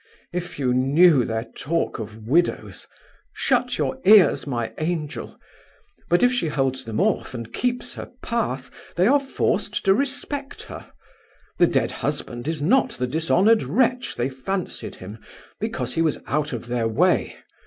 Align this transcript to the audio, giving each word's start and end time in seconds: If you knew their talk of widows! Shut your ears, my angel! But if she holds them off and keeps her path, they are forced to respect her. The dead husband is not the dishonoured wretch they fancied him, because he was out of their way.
If 0.33 0.57
you 0.57 0.73
knew 0.73 1.25
their 1.25 1.43
talk 1.43 1.99
of 1.99 2.25
widows! 2.27 2.87
Shut 3.33 3.77
your 3.77 3.99
ears, 4.03 4.47
my 4.47 4.73
angel! 4.79 5.37
But 6.09 6.23
if 6.23 6.33
she 6.33 6.47
holds 6.47 6.85
them 6.85 6.99
off 6.99 7.35
and 7.35 7.53
keeps 7.53 7.93
her 7.93 8.11
path, 8.23 8.71
they 8.95 9.05
are 9.05 9.19
forced 9.19 9.85
to 9.85 9.93
respect 9.93 10.63
her. 10.63 10.91
The 11.59 11.67
dead 11.67 11.91
husband 11.91 12.47
is 12.47 12.63
not 12.63 12.93
the 12.97 13.05
dishonoured 13.05 13.61
wretch 13.61 14.15
they 14.15 14.27
fancied 14.29 14.95
him, 14.95 15.19
because 15.59 15.93
he 15.93 16.01
was 16.01 16.17
out 16.25 16.51
of 16.51 16.65
their 16.65 16.87
way. 16.87 17.35